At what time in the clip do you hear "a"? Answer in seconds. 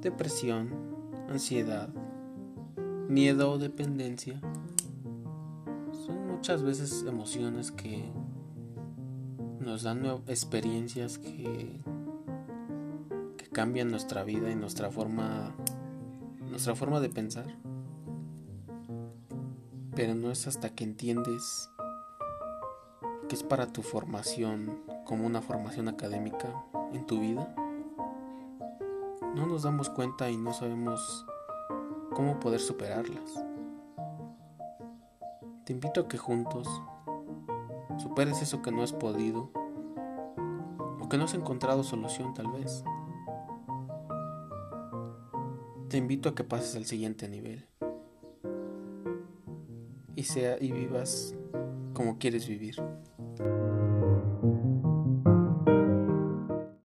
36.00-36.08, 46.30-46.34